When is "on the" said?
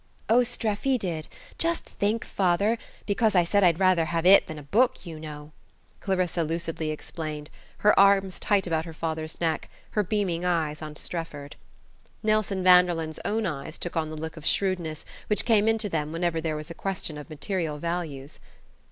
13.95-14.17